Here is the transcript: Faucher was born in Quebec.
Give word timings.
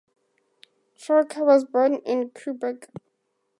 Faucher 0.95 1.43
was 1.45 1.63
born 1.63 1.93
in 1.97 2.31
Quebec. 2.31 2.89